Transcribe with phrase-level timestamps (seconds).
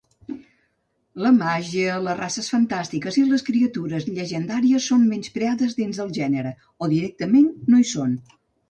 [1.25, 6.95] La màgia, les races fantàstiques i les criatures llegendàries són menyspreades dins del gènere, o
[6.99, 8.23] directament no hi són.